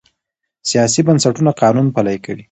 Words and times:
سیاسي 0.69 1.01
بنسټونه 1.07 1.51
قانون 1.61 1.87
پلي 1.95 2.17
کوي 2.23 2.39